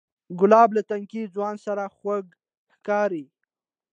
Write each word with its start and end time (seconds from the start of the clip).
ګلاب 0.39 0.69
له 0.77 0.81
تنکي 0.89 1.21
ځوان 1.35 1.55
سره 1.65 1.83
خواږه 1.95 2.35
ښکاري. 2.73 3.25